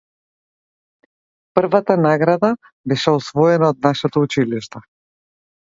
Првата 1.59 1.97
награда 2.07 2.51
беше 2.93 3.15
освоена 3.21 3.71
од 3.75 3.89
нашето 3.89 4.27
училиште. 4.31 4.87